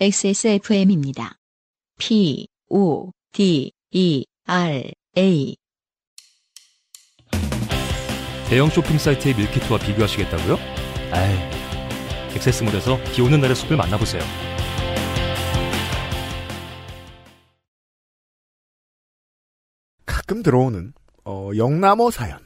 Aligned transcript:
XSFM입니다. 0.00 1.38
P, 1.98 2.46
O, 2.68 3.10
D, 3.32 3.72
E, 3.90 4.24
R, 4.46 4.92
A. 5.16 5.56
대형 8.48 8.68
쇼핑 8.68 8.96
사이트의 8.96 9.34
밀키트와 9.34 9.80
비교하시겠다고요? 9.80 10.56
아이, 11.10 11.34
액세스몰에서 12.36 12.96
비 13.12 13.22
오는 13.22 13.40
날의 13.40 13.56
숲을 13.56 13.76
만나보세요. 13.76 14.22
가끔 20.06 20.44
들어오는 20.44 20.92
어, 21.24 21.50
영남어 21.56 22.12
사연. 22.12 22.38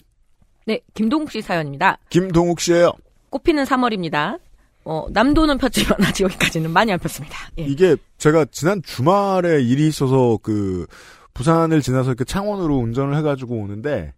네, 0.65 0.81
김동욱 0.95 1.31
씨 1.31 1.43
사연입니다. 1.43 1.99
김동욱 2.09 2.61
씨예요. 2.61 2.93
꽃피는 3.29 3.65
3월입니다. 3.65 4.41
어, 4.85 5.07
남도는 5.11 5.59
폈지만 5.59 5.97
아직 6.05 6.25
여기까지는 6.25 6.71
많이 6.71 6.93
안 6.93 6.99
폈습니다. 6.99 7.37
예. 7.59 7.65
이게 7.65 7.97
제가 8.19 8.47
지난 8.51 8.83
주말에 8.83 9.63
일이 9.63 9.87
있어서 9.89 10.39
그 10.43 10.87
부산을 11.35 11.83
지나서 11.83 12.11
이렇게 12.11 12.25
창원으로 12.25 12.77
운전을 12.77 13.17
해가지고 13.17 13.57
오는데 13.57 14.13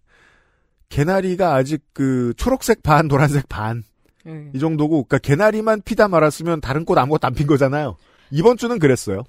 개나리가 0.88 1.54
아직 1.54 1.82
그 1.92 2.32
초록색 2.36 2.82
반, 2.82 3.08
노란색 3.08 3.48
반이 3.48 3.82
예. 4.26 4.58
정도고, 4.58 5.04
그러니까 5.04 5.18
개나리만 5.18 5.82
피다 5.84 6.08
말았으면 6.08 6.60
다른 6.60 6.84
꽃 6.84 6.96
아무것도 6.98 7.26
안 7.26 7.34
핀 7.34 7.46
거잖아요. 7.46 7.96
이번 8.30 8.56
주는 8.56 8.78
그랬어요. 8.78 9.22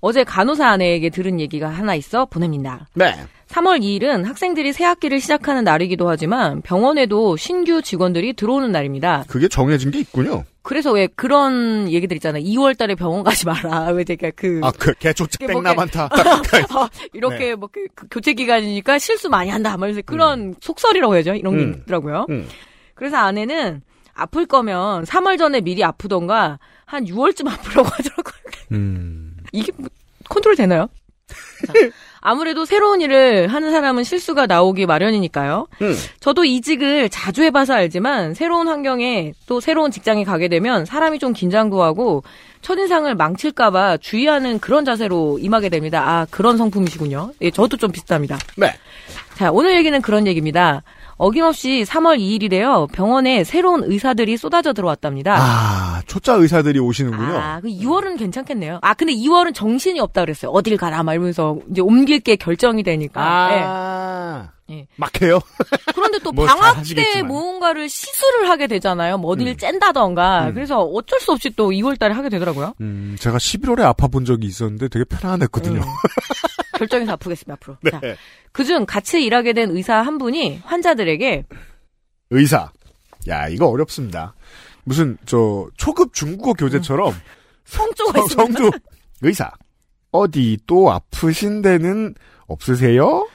어제 0.00 0.24
간호사 0.24 0.68
아내에게 0.68 1.10
들은 1.10 1.40
얘기가 1.40 1.68
하나 1.68 1.94
있어 1.94 2.26
보냅니다. 2.26 2.86
네. 2.94 3.14
3월 3.48 3.80
2일은 3.80 4.24
학생들이 4.24 4.72
새 4.72 4.84
학기를 4.84 5.20
시작하는 5.20 5.64
날이기도 5.64 6.08
하지만 6.08 6.60
병원에도 6.62 7.36
신규 7.36 7.80
직원들이 7.80 8.34
들어오는 8.34 8.70
날입니다. 8.72 9.24
그게 9.28 9.48
정해진 9.48 9.90
게 9.92 10.00
있군요. 10.00 10.44
그래서 10.62 10.90
왜 10.92 11.06
그런 11.06 11.88
얘기들 11.90 12.16
있잖아요. 12.16 12.42
2월 12.44 12.76
달에 12.76 12.96
병원 12.96 13.22
가지 13.22 13.46
마라. 13.46 13.90
왜 13.94 14.02
되게 14.04 14.32
그 14.32 14.60
아, 14.64 14.72
그뭐 14.72 14.94
땡나 15.38 15.70
게- 15.70 15.76
많다. 15.76 16.06
어, 16.06 16.88
이렇게 17.12 17.54
뭐 17.54 17.68
그, 17.72 17.86
그 17.94 18.06
교체 18.10 18.32
기간이니까 18.34 18.98
실수 18.98 19.28
많이 19.28 19.48
한다. 19.50 19.76
말면서 19.76 20.02
그런 20.04 20.54
속설이라고 20.60 21.14
해야죠. 21.14 21.34
이런 21.34 21.56
게 21.56 21.62
음. 21.62 21.74
있더라고요. 21.82 22.26
음. 22.30 22.48
그래서 22.94 23.16
아내는 23.16 23.80
아플 24.12 24.46
거면 24.46 25.04
3월 25.04 25.38
전에 25.38 25.60
미리 25.60 25.84
아프던가 25.84 26.58
한 26.84 27.04
6월쯤 27.04 27.46
아프라고 27.48 27.88
하더라고요. 27.88 28.34
음. 28.72 29.35
이게 29.52 29.72
뭐 29.76 29.88
컨트롤 30.28 30.56
되나요? 30.56 30.88
자, 31.66 31.72
아무래도 32.20 32.64
새로운 32.64 33.00
일을 33.00 33.48
하는 33.48 33.70
사람은 33.70 34.04
실수가 34.04 34.46
나오기 34.46 34.86
마련이니까요. 34.86 35.68
음. 35.82 35.94
저도 36.20 36.44
이직을 36.44 37.08
자주 37.08 37.42
해봐서 37.42 37.74
알지만 37.74 38.34
새로운 38.34 38.68
환경에 38.68 39.32
또 39.46 39.60
새로운 39.60 39.90
직장에 39.90 40.24
가게 40.24 40.48
되면 40.48 40.84
사람이 40.84 41.18
좀 41.18 41.32
긴장도 41.32 41.82
하고 41.82 42.24
첫인상을 42.62 43.14
망칠까봐 43.14 43.98
주의하는 43.98 44.58
그런 44.58 44.84
자세로 44.84 45.38
임하게 45.40 45.68
됩니다. 45.68 46.02
아 46.04 46.26
그런 46.30 46.56
성품이시군요. 46.56 47.32
예, 47.42 47.50
저도 47.50 47.76
좀 47.76 47.92
비슷합니다. 47.92 48.38
네. 48.56 48.74
자, 49.36 49.52
오늘 49.52 49.76
얘기는 49.76 50.00
그런 50.02 50.26
얘기입니다. 50.26 50.82
어김없이 51.18 51.84
3월 51.86 52.18
2일이래요. 52.18 52.92
병원에 52.92 53.42
새로운 53.44 53.84
의사들이 53.84 54.36
쏟아져 54.36 54.72
들어왔답니다. 54.72 55.36
아, 55.38 56.02
초짜 56.06 56.34
의사들이 56.34 56.78
오시는군요. 56.78 57.38
아, 57.38 57.60
그 57.60 57.68
2월은 57.68 58.18
괜찮겠네요. 58.18 58.80
아, 58.82 58.94
근데 58.94 59.14
2월은 59.14 59.54
정신이 59.54 59.98
없다 60.00 60.22
그랬어요. 60.22 60.50
어딜 60.50 60.76
가라 60.76 61.02
말면서 61.02 61.58
이제 61.70 61.80
옮길 61.80 62.20
게 62.20 62.36
결정이 62.36 62.82
되니까. 62.82 63.22
아. 63.22 64.55
예. 64.70 64.86
막 64.96 65.22
해요? 65.22 65.38
그런데 65.94 66.18
또 66.18 66.32
뭐 66.32 66.44
방학 66.46 66.82
때. 66.94 67.22
무언가를 67.22 67.88
시술을 67.88 68.48
하게 68.48 68.66
되잖아요. 68.66 69.16
뭐 69.18 69.30
어딜 69.30 69.48
음. 69.48 69.56
쨘다던가. 69.56 70.48
음. 70.48 70.54
그래서 70.54 70.80
어쩔 70.82 71.20
수 71.20 71.32
없이 71.32 71.50
또 71.56 71.70
2월 71.70 71.98
달에 71.98 72.14
하게 72.14 72.28
되더라고요. 72.28 72.74
음, 72.80 73.16
제가 73.20 73.38
11월에 73.38 73.82
아파 73.82 74.08
본 74.08 74.24
적이 74.24 74.46
있었는데 74.46 74.88
되게 74.88 75.04
편안했거든요. 75.04 75.80
음. 75.80 75.82
결정해서 76.78 77.12
아프겠습니다, 77.12 77.54
앞으로. 77.54 77.76
자, 77.90 78.00
네. 78.00 78.16
그중 78.52 78.84
같이 78.86 79.22
일하게 79.24 79.52
된 79.54 79.70
의사 79.70 79.96
한 80.02 80.18
분이 80.18 80.60
환자들에게 80.64 81.44
의사. 82.30 82.70
야, 83.28 83.48
이거 83.48 83.66
어렵습니다. 83.68 84.34
무슨, 84.84 85.16
저, 85.26 85.66
초급 85.76 86.12
중국어 86.12 86.52
교재처럼 86.52 87.14
성조가 87.64 88.12
성- 88.12 88.22
있습니다. 88.24 88.58
성조 88.60 88.78
의사. 89.22 89.50
어디 90.12 90.58
또 90.66 90.90
아프신 90.92 91.62
데는 91.62 92.14
없으세요? 92.46 93.26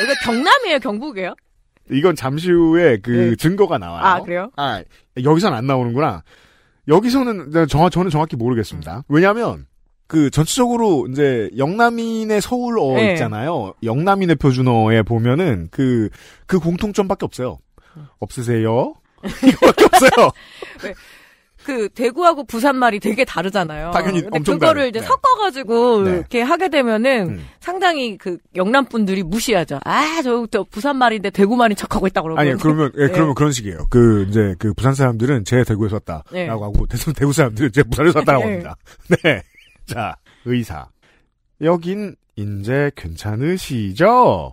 여기가 0.00 0.14
경남이에요, 0.24 0.78
경북이에요? 0.80 1.34
이건 1.90 2.14
잠시 2.14 2.50
후에 2.50 2.98
그 3.02 3.10
네. 3.10 3.36
증거가 3.36 3.78
나와요. 3.78 4.04
아, 4.04 4.20
그래요? 4.20 4.50
아, 4.56 4.82
여기선 5.22 5.52
안 5.52 5.66
나오는구나. 5.66 6.22
여기서는 6.88 7.50
정 7.68 7.88
저는 7.90 8.10
정확히 8.10 8.36
모르겠습니다. 8.36 9.04
왜냐하면 9.08 9.66
그 10.06 10.30
전체적으로 10.30 11.06
이제 11.10 11.48
영남인의 11.56 12.40
서울어 12.40 12.94
네. 12.94 13.12
있잖아요. 13.12 13.74
영남인의 13.82 14.36
표준어에 14.36 15.02
보면은 15.02 15.68
그그 15.70 16.58
공통점밖에 16.60 17.24
없어요. 17.24 17.58
없으세요? 18.18 18.94
이거밖에 19.22 19.84
없어요. 19.84 20.30
그 21.64 21.88
대구하고 21.88 22.44
부산 22.44 22.76
말이 22.76 23.00
되게 23.00 23.24
다르잖아요. 23.24 23.90
당연히 23.92 24.22
엄청 24.30 24.58
그거를 24.58 24.82
다르죠. 24.82 24.88
이제 24.88 25.00
네. 25.00 25.06
섞어가지고 25.06 26.02
네. 26.02 26.10
이렇게 26.12 26.42
하게 26.42 26.68
되면은 26.68 27.28
음. 27.28 27.46
상당히 27.60 28.18
그 28.18 28.38
영남 28.56 28.84
분들이 28.84 29.22
무시하죠. 29.22 29.80
아, 29.84 30.20
저, 30.22 30.46
저 30.50 30.64
부산 30.64 30.96
말인데 30.96 31.30
대구 31.30 31.56
말인 31.56 31.76
척하고 31.76 32.06
있다 32.06 32.22
그러고. 32.22 32.40
아니 32.40 32.54
그러면 32.54 32.92
예, 32.96 33.06
네. 33.06 33.12
그러면 33.12 33.34
그런 33.34 33.52
식이에요. 33.52 33.86
그 33.90 34.26
이제 34.28 34.54
그 34.58 34.72
부산 34.74 34.94
사람들은 34.94 35.44
제 35.44 35.64
대구에서 35.64 35.96
왔다라고 35.96 36.32
네. 36.32 36.48
하고 36.48 36.86
대구 36.86 37.12
대구 37.12 37.32
사람들은 37.32 37.72
제 37.72 37.82
부산에서 37.82 38.20
왔다라고 38.20 38.44
네. 38.44 38.50
합니다. 38.50 38.76
네. 39.22 39.42
자 39.86 40.16
의사 40.44 40.88
여긴 41.60 42.16
이제 42.36 42.90
괜찮으시죠? 42.96 44.52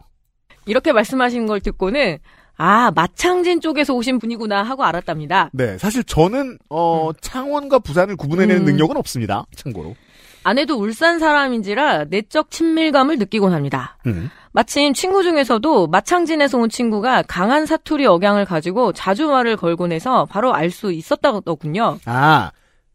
이렇게 0.65 0.91
말씀하신 0.91 1.47
걸 1.47 1.59
듣고는 1.61 2.19
아 2.61 2.91
마창진 2.93 3.61
쪽에서 3.61 3.93
오신 3.93 4.19
분이구나 4.19 4.63
하고 4.63 4.83
알았답니다. 4.83 5.49
네, 5.53 5.77
사실 5.77 6.03
저는 6.03 6.57
어 6.69 7.11
창원과 7.21 7.79
부산을 7.79 8.17
구분해내는 8.17 8.63
음. 8.63 8.65
능력은 8.65 8.97
없습니다. 8.97 9.45
참고로. 9.55 9.95
아내도 10.43 10.75
울산 10.75 11.19
사람인지라 11.19 12.05
내적 12.05 12.51
친밀감을 12.51 13.17
느끼곤 13.17 13.53
합니다. 13.53 13.97
음. 14.07 14.29
마침 14.51 14.93
친구 14.93 15.23
중에서도 15.23 15.87
마창진에서 15.87 16.57
온 16.57 16.69
친구가 16.69 17.23
강한 17.23 17.65
사투리 17.65 18.05
억양을 18.05 18.43
가지고 18.43 18.91
자주 18.91 19.27
말을 19.27 19.55
걸곤 19.55 19.93
해서 19.93 20.25
바로 20.29 20.53
알 20.53 20.69
수 20.69 20.91
있었다더군요. 20.91 21.99
아 22.05 22.51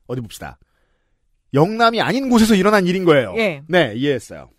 어디 0.07 0.21
봅시다. 0.21 0.59
영남이 1.55 2.03
아닌 2.03 2.29
곳에서 2.29 2.55
일어난 2.55 2.87
일인 2.87 3.05
거예요. 3.05 3.33
예. 3.39 3.63
네, 3.69 3.95
이해했어요. 3.97 4.51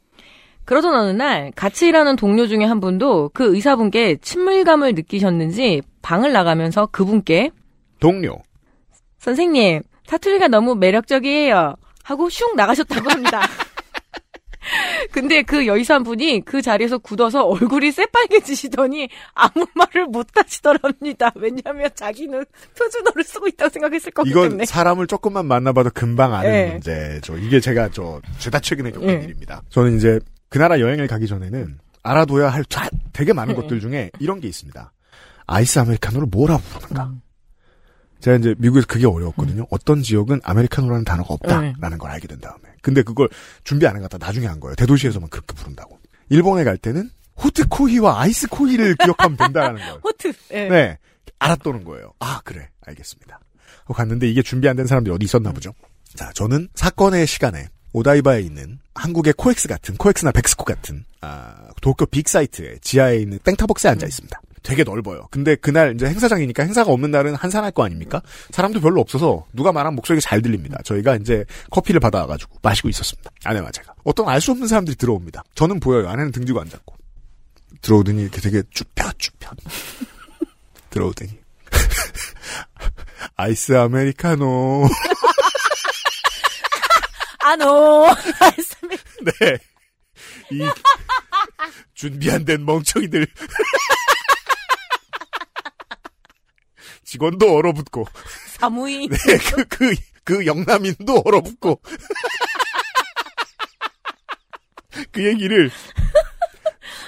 그러던 0.65 0.95
어느 0.95 1.11
날 1.11 1.51
같이 1.55 1.87
일하는 1.87 2.15
동료 2.15 2.47
중에 2.47 2.65
한 2.65 2.79
분도 2.79 3.29
그 3.33 3.55
의사분께 3.55 4.17
친밀감을 4.17 4.95
느끼셨는지 4.95 5.81
방을 6.01 6.33
나가면서 6.33 6.87
그분께 6.87 7.51
동료. 7.99 8.37
선생님 9.19 9.81
사투리가 10.05 10.47
너무 10.49 10.75
매력적이에요 10.75 11.75
하고 12.03 12.27
슉 12.27 12.55
나가셨다고 12.55 13.09
합니다. 13.09 13.41
근데 15.11 15.43
그 15.43 15.67
여의사분이 15.67 16.41
그 16.43 16.61
자리에서 16.61 16.97
굳어서 16.97 17.43
얼굴이 17.43 17.91
새빨개지시더니 17.91 19.07
아무 19.35 19.67
말을 19.75 20.07
못 20.07 20.27
하시더랍니다. 20.33 21.31
왜냐하면 21.35 21.89
자기는 21.93 22.43
표준어를 22.77 23.23
쓰고 23.23 23.47
있다고 23.47 23.69
생각했을 23.69 24.11
거기 24.11 24.31
이건 24.31 24.43
때문에. 24.49 24.65
사람을 24.65 25.05
조금만 25.05 25.45
만나봐도 25.45 25.91
금방 25.93 26.33
아는 26.33 26.51
네. 26.51 26.71
문제죠. 26.71 27.37
이게 27.37 27.59
제가 27.59 27.89
저 27.91 28.19
죄다 28.39 28.59
최근에 28.59 28.91
겪은 28.91 29.07
네. 29.07 29.23
일입니다. 29.23 29.61
저는 29.69 29.97
이제 29.97 30.19
그 30.55 30.59
나라 30.59 30.79
여행을 30.79 31.07
가기 31.07 31.27
전에는 31.27 31.77
알아둬야 32.01 32.47
할 32.47 32.63
자- 32.63 32.89
되게 33.11 33.33
많은 33.33 33.55
네. 33.55 33.61
것들 33.61 33.81
중에 33.81 34.09
이런 34.19 34.39
게 34.39 34.47
있습니다. 34.47 34.93
아이스 35.47 35.79
아메리카노를 35.79 36.29
뭐라고 36.31 36.61
부르는가? 36.63 37.07
음. 37.07 37.21
제가 38.21 38.37
이제 38.37 38.55
미국에서 38.57 38.87
그게 38.87 39.05
어려웠거든요. 39.05 39.67
어떤 39.69 40.01
지역은 40.01 40.39
아메리카노라는 40.45 41.03
단어가 41.03 41.33
없다라는 41.33 41.97
걸 41.97 42.09
알게 42.09 42.27
된 42.29 42.39
다음에. 42.39 42.61
근데 42.81 43.03
그걸 43.03 43.27
준비 43.65 43.85
안 43.85 43.97
해갔다 43.97 44.17
나중에 44.17 44.47
한 44.47 44.61
거예요. 44.61 44.75
대도시에서만 44.75 45.29
그렇게 45.29 45.53
부른다고. 45.55 45.99
일본에 46.29 46.63
갈 46.63 46.77
때는 46.77 47.09
호트 47.43 47.67
코히와 47.67 48.21
아이스 48.21 48.47
코히를 48.47 48.95
기억하면 48.95 49.35
된다라는 49.35 49.81
거예요. 49.81 49.99
호트. 50.05 50.31
예. 50.51 50.69
네. 50.69 50.97
알았다는 51.37 51.83
거예요. 51.83 52.13
아, 52.19 52.39
그래. 52.45 52.69
알겠습니다. 52.85 53.41
하고 53.81 53.93
갔는데 53.93 54.29
이게 54.29 54.41
준비 54.41 54.69
안 54.69 54.77
된 54.77 54.87
사람들이 54.87 55.13
어디 55.13 55.25
있었나 55.25 55.51
보죠. 55.51 55.73
자, 56.13 56.31
저는 56.33 56.69
사건의 56.75 57.27
시간에 57.27 57.67
오다이바에 57.95 58.41
있는 58.41 58.77
한국의 58.93 59.33
코엑스 59.37 59.69
같은, 59.69 59.95
코엑스나 59.95 60.31
벡스코 60.31 60.65
같은, 60.65 61.05
아, 61.21 61.55
도쿄 61.81 62.05
빅사이트의 62.05 62.79
지하에 62.81 63.17
있는 63.19 63.39
땡타벅스에 63.39 63.89
앉아 63.91 64.05
있습니다. 64.05 64.41
되게 64.63 64.83
넓어요. 64.83 65.27
근데 65.31 65.55
그날 65.55 65.93
이제 65.93 66.07
행사장이니까 66.07 66.63
행사가 66.63 66.91
없는 66.91 67.11
날은 67.11 67.35
한산할 67.35 67.71
거 67.71 67.85
아닙니까? 67.85 68.21
사람도 68.49 68.81
별로 68.81 68.99
없어서 68.99 69.45
누가 69.53 69.71
말하면 69.71 69.95
목소리가 69.95 70.21
잘 70.27 70.41
들립니다. 70.41 70.77
저희가 70.83 71.15
이제 71.17 71.45
커피를 71.69 71.99
받아와가지고 72.01 72.57
마시고 72.63 72.89
있었습니다. 72.89 73.29
아내와 73.45 73.71
제가. 73.71 73.93
어떤 74.03 74.27
알 74.27 74.41
수 74.41 74.51
없는 74.51 74.67
사람들이 74.67 74.97
들어옵니다. 74.97 75.43
저는 75.53 75.79
보여요. 75.79 76.09
아내는 76.09 76.31
등지고 76.31 76.59
앉았고. 76.61 76.95
들어오더니 77.81 78.23
이렇게 78.23 78.41
되게 78.41 78.63
쭈뼛쭈뼛 78.71 79.55
들어오더니 80.89 81.31
아이스 83.37 83.73
아메리카노 83.73 84.87
아노 87.49 88.07
말씀해. 88.41 88.97
네. 89.23 89.57
이 90.51 90.61
준비 91.93 92.31
안 92.31 92.45
된 92.45 92.65
멍청이들. 92.65 93.27
직원도 97.03 97.55
얼어붙고, 97.55 98.05
사무이. 98.57 99.07
네, 99.07 99.17
그, 99.53 99.63
그, 99.65 99.95
그 100.23 100.45
영남인도 100.45 101.21
얼어붙고. 101.23 101.79
그 105.11 105.25
얘기를 105.25 105.69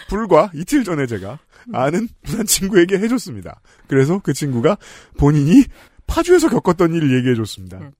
불과 0.09 0.51
이틀 0.53 0.83
전에 0.83 1.07
제가 1.07 1.39
아는 1.73 2.07
부산 2.23 2.45
친구에게 2.45 2.97
해줬습니다. 2.99 3.61
그래서 3.87 4.19
그 4.19 4.33
친구가 4.33 4.77
본인이 5.17 5.63
파주에서 6.05 6.49
겪었던 6.49 6.93
일을 6.93 7.17
얘기해줬습니다. 7.17 7.91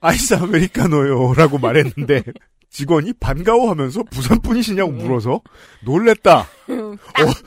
음. 0.00 0.06
아이스 0.06 0.34
아메리카노요 0.34 1.34
라고 1.34 1.58
말했는데 1.58 2.22
직원이 2.70 3.12
반가워하면서 3.14 4.04
부산 4.10 4.40
분이시냐고 4.40 4.92
물어서 4.92 5.40
놀랬다. 5.80 6.40
어, 6.40 6.94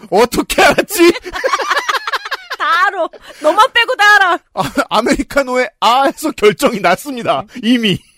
어떻게 0.10 0.62
알았지? 0.62 1.14
다 2.58 2.88
알아. 2.88 3.08
너만 3.42 3.72
빼고 3.72 3.96
다 3.96 4.16
알아. 4.16 4.40
아, 4.56 4.64
아메리카노의 4.90 5.70
아에서 5.80 6.32
결정이 6.32 6.80
났습니다. 6.80 7.44
이미. 7.64 8.00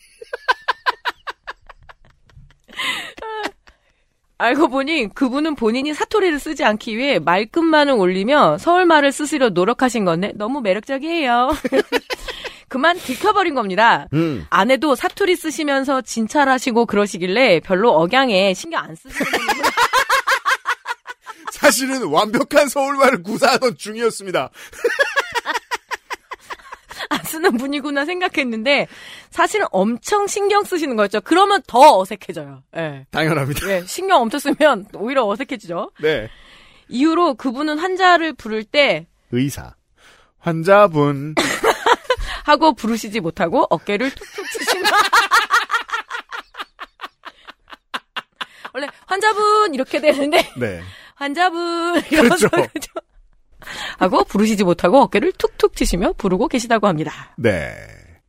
알고 4.38 4.68
보니 4.70 5.10
그분은 5.14 5.56
본인이 5.56 5.94
사투리를 5.94 6.40
쓰지 6.40 6.64
않기 6.64 6.98
위해 6.98 7.20
말끝만을 7.20 7.94
올리며 7.94 8.58
서울말을 8.58 9.12
쓰시려 9.12 9.50
노력하신 9.50 10.04
건데 10.06 10.32
너무 10.36 10.60
매력적이에요. 10.62 11.52
그만 12.74 12.98
들켜버린 12.98 13.54
겁니다. 13.54 14.08
음. 14.14 14.48
아내도 14.50 14.96
사투리 14.96 15.36
쓰시면서 15.36 16.02
진찰하시고 16.02 16.88
그러시길래 16.88 17.60
별로 17.60 17.92
억양에 17.92 18.56
신경 18.56 18.84
안 18.84 18.96
쓰시는 18.96 19.32
분이구나. 19.32 19.70
사실은 21.54 22.04
완벽한 22.06 22.70
서울말을 22.70 23.22
구사하던 23.22 23.78
중이었습니다. 23.78 24.50
안 27.10 27.24
쓰는 27.26 27.58
분이구나 27.58 28.06
생각했는데 28.06 28.88
사실은 29.30 29.68
엄청 29.72 30.26
신경 30.26 30.64
쓰시는 30.64 30.96
거였죠. 30.96 31.22
그러면 31.22 31.62
더 31.68 32.00
어색해져요. 32.00 32.64
예. 32.76 33.06
당연합니다. 33.12 33.70
예, 33.70 33.84
신경 33.86 34.24
엄청 34.24 34.40
쓰면 34.40 34.88
오히려 34.96 35.28
어색해지죠. 35.28 35.92
네. 36.02 36.28
이후로 36.88 37.36
그분은 37.36 37.78
환자를 37.78 38.34
부를 38.34 38.64
때 38.64 39.06
의사. 39.32 39.76
환자분. 40.40 41.36
하고 42.44 42.74
부르시지 42.74 43.20
못하고 43.20 43.66
어깨를 43.70 44.12
툭툭 44.12 44.46
치시는 44.52 44.84
원래 48.74 48.88
환자분 49.06 49.74
이렇게 49.74 50.02
되는데 50.02 50.50
네. 50.58 50.82
환자분 51.16 52.02
이러면서 52.12 52.50
그렇죠. 52.50 52.70
그죠? 52.74 52.92
하고 53.98 54.24
부르시지 54.24 54.64
못하고 54.64 55.02
어깨를 55.02 55.32
툭툭 55.34 55.76
치시며 55.76 56.14
부르고 56.14 56.48
계시다고 56.48 56.88
합니다. 56.88 57.34
네. 57.38 57.74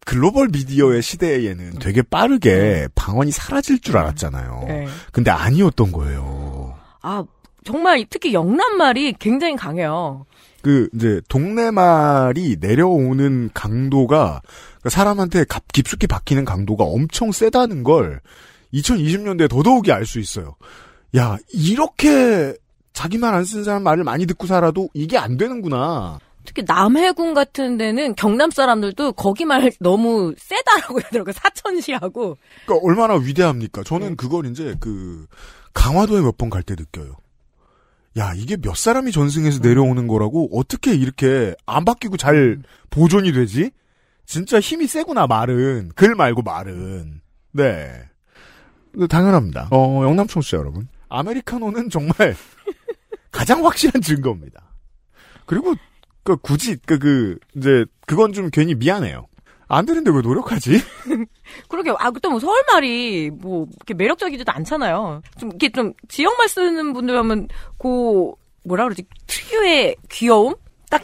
글로벌 0.05 0.49
미디어의 0.49 1.00
시대에는 1.02 1.78
되게 1.78 2.02
빠르게 2.02 2.88
방언이 2.94 3.31
사라질 3.32 3.81
줄 3.81 3.96
알았잖아요. 3.96 4.64
네. 4.69 4.87
근데 5.12 5.31
아니었던 5.31 5.93
거예요. 5.93 6.78
아 7.00 7.25
정말 7.64 8.05
특히 8.08 8.34
영남말이 8.34 9.14
굉장히 9.19 9.56
강해요. 9.56 10.26
그 10.64 10.88
이제 10.94 11.20
동네 11.28 11.70
말이 11.70 12.56
내려오는 12.58 13.50
강도가 13.55 14.40
그러니까 14.81 14.88
사람한테 14.90 15.44
갑- 15.44 15.70
깊숙이 15.72 16.06
박히는 16.06 16.44
강도가 16.44 16.84
엄청 16.84 17.31
세다는 17.32 17.82
걸 17.84 18.20
2020년대에 18.72 19.49
더더욱이 19.49 19.93
알 19.93 20.05
수 20.06 20.19
있어요. 20.19 20.56
야 21.16 21.37
이렇게 21.52 22.55
자기 22.93 23.19
말안 23.19 23.44
쓰는 23.44 23.64
사람 23.64 23.82
말을 23.82 24.05
많이 24.05 24.26
듣고 24.26 24.46
살아도 24.46 24.88
이게 24.94 25.19
안 25.19 25.37
되는구나. 25.37 26.19
특히 26.46 26.62
남해군 26.66 27.32
같은 27.34 27.78
데는 27.78 28.14
경남 28.16 28.50
사람들도 28.50 29.12
거기 29.12 29.44
말 29.46 29.72
너무 29.81 30.34
세다라고 30.37 31.00
하더라고요. 31.00 31.32
사천시하고. 31.32 32.37
그러니까 32.66 32.87
얼마나 32.87 33.14
위대합니까? 33.14 33.82
저는 33.82 34.08
네. 34.11 34.14
그걸 34.16 34.46
이제 34.46 34.75
그 34.81 35.26
강화도에 35.72 36.20
몇 36.20 36.37
번 36.37 36.50
갈 36.50 36.62
때 36.62 36.75
느껴요. 36.75 37.16
야 38.16 38.32
이게 38.34 38.56
몇 38.56 38.76
사람이 38.76 39.12
전승해서 39.12 39.61
내려오는 39.61 40.06
거라고 40.06 40.49
어떻게 40.58 40.94
이렇게 40.94 41.55
안 41.66 41.84
바뀌고 41.84 42.16
잘 42.16 42.62
보존이 42.90 43.32
되지? 43.32 43.70
진짜 44.26 44.61
힘이 44.61 44.87
세구나 44.87 45.26
말은 45.26 45.90
글 45.94 46.14
말고 46.14 46.43
말은 46.43 47.20
네 47.52 48.08
네, 48.93 49.06
당연합니다. 49.08 49.69
어 49.72 50.02
영남 50.05 50.26
청취자 50.26 50.56
여러분 50.56 50.88
아메리카노는 51.08 51.90
정말 51.90 52.14
가장 53.32 53.64
확실한 53.64 54.00
증거입니다. 54.00 54.62
그리고 55.46 55.75
그 56.22 56.37
굳이 56.37 56.76
그, 56.87 56.99
그 56.99 57.38
이제 57.56 57.84
그건 58.06 58.32
좀 58.32 58.50
괜히 58.50 58.75
미안해요. 58.75 59.26
안 59.75 59.87
되는데 59.87 60.11
왜 60.11 60.21
노력하지? 60.21 60.81
그러게, 61.69 61.93
아, 61.99 62.11
또뭐 62.11 62.38
서울 62.41 62.62
말이 62.73 63.31
뭐, 63.31 63.67
이렇게 63.76 63.94
매력적이지도 63.94 64.50
않잖아요. 64.53 65.23
좀, 65.38 65.50
이렇게 65.50 65.71
좀, 65.71 65.93
지역 66.09 66.37
말 66.38 66.49
쓰는 66.49 66.93
분들 66.93 67.17
하면, 67.17 67.49
그, 67.79 68.32
뭐라 68.65 68.85
그러지, 68.85 69.05
특유의 69.26 69.97
귀여움? 70.11 70.55
딱, 70.91 71.03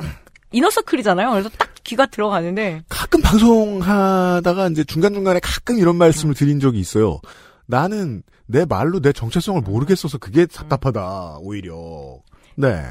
이너서클이잖아요. 0.52 1.31
그래서 1.31 1.49
딱 1.50 1.70
귀가 1.84 2.06
들어가는데, 2.06 2.82
가끔 2.88 3.20
방송하다가 3.22 4.69
이제 4.69 4.84
중간 4.84 5.14
중간에 5.14 5.40
가끔 5.40 5.78
이런 5.78 5.96
말씀을 5.96 6.34
드린 6.34 6.61
적이 6.61 6.78
있어요. 6.81 7.20
나는 7.67 8.22
내 8.46 8.64
말로 8.64 9.00
내 9.00 9.12
정체성을 9.12 9.61
모르겠어서 9.62 10.19
그게 10.19 10.46
답답하다, 10.46 11.38
오히려. 11.40 12.19
네. 12.56 12.82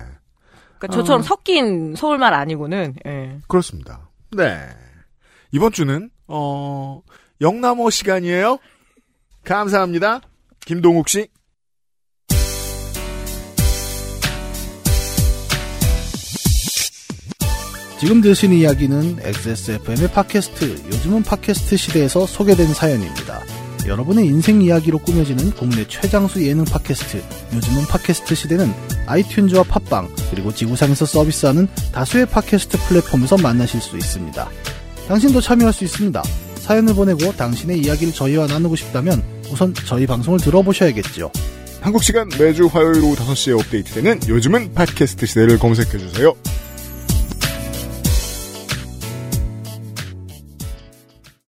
그러니까 0.77 0.87
저처럼 0.91 1.19
어. 1.19 1.23
섞인 1.23 1.95
서울말 1.95 2.33
아니고는, 2.33 2.95
예. 3.05 3.39
그렇습니다. 3.47 4.09
네. 4.31 4.69
이번 5.51 5.71
주는, 5.71 6.09
어, 6.27 7.01
영남어 7.41 7.89
시간이에요. 7.89 8.59
감사합니다. 9.43 10.21
김동욱 10.65 11.09
씨. 11.09 11.27
지금 17.99 18.21
들으신 18.21 18.53
이야기는 18.53 19.19
XSFM의 19.21 20.11
팟캐스트, 20.13 20.85
요즘은 20.87 21.23
팟캐스트 21.23 21.75
시대에서 21.75 22.25
소개된 22.25 22.73
사연입니다. 22.73 23.41
여러분의 23.87 24.25
인생 24.25 24.61
이야기로 24.61 24.99
꾸며지는 24.99 25.51
국내 25.51 25.85
최장수 25.85 26.45
예능 26.45 26.63
팟캐스트, 26.63 27.21
요즘은 27.55 27.87
팟캐스트 27.87 28.35
시대는 28.35 28.71
아이튠즈와 29.07 29.67
팟빵, 29.67 30.07
그리고 30.31 30.53
지구상에서 30.53 31.05
서비스하는 31.05 31.67
다수의 31.91 32.27
팟캐스트 32.27 32.77
플랫폼에서 32.87 33.37
만나실 33.37 33.81
수 33.81 33.97
있습니다. 33.97 34.47
당신도 35.09 35.41
참여할 35.41 35.73
수 35.73 35.83
있습니다. 35.83 36.21
사연을 36.57 36.93
보내고 36.93 37.31
당신의 37.31 37.79
이야기를 37.79 38.13
저희와 38.13 38.45
나누고 38.45 38.75
싶다면 38.75 39.23
우선 39.51 39.73
저희 39.73 40.05
방송을 40.05 40.39
들어보셔야겠죠. 40.39 41.31
한국 41.81 42.03
시간 42.03 42.29
매주 42.37 42.67
화요일 42.67 43.03
오후 43.03 43.15
5시에 43.15 43.59
업데이트되는 43.59 44.19
요즘은 44.27 44.75
팟캐스트 44.75 45.25
시대를 45.25 45.57
검색해주세요. 45.57 46.35